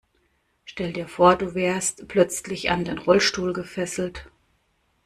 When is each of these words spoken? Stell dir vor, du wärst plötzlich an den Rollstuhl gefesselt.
Stell 0.65 0.93
dir 0.93 1.07
vor, 1.07 1.35
du 1.37 1.53
wärst 1.53 2.07
plötzlich 2.07 2.71
an 2.71 2.85
den 2.85 2.97
Rollstuhl 2.97 3.53
gefesselt. 3.53 4.25